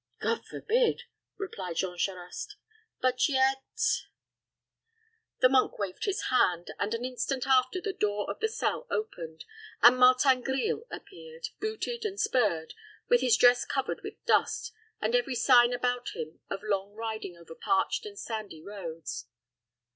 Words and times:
"God 0.19 0.43
forbid," 0.47 1.03
replied 1.37 1.75
Jean 1.75 1.95
Charost. 1.95 2.55
"But 3.01 3.29
yet" 3.29 3.59
The 5.41 5.49
monk 5.49 5.77
waved 5.77 6.05
his 6.05 6.29
hand; 6.31 6.69
and 6.79 6.95
an 6.95 7.05
instant 7.05 7.45
after, 7.45 7.79
the 7.79 7.93
door 7.93 8.27
of 8.27 8.39
the 8.39 8.47
cell 8.47 8.87
opened, 8.89 9.45
and 9.79 9.97
Martin 9.99 10.41
Grille 10.41 10.87
appeared, 10.89 11.49
booted 11.59 12.03
and 12.03 12.19
spurred, 12.19 12.73
with 13.09 13.21
his 13.21 13.37
dress 13.37 13.63
covered 13.63 14.01
with 14.01 14.25
dust, 14.25 14.71
and 14.99 15.13
every 15.13 15.35
sign 15.35 15.71
about 15.71 16.15
him 16.15 16.39
of 16.49 16.63
long 16.63 16.95
riding 16.95 17.37
over 17.37 17.53
parched 17.53 18.03
and 18.07 18.17
sandy 18.17 18.63
roads. 18.63 19.27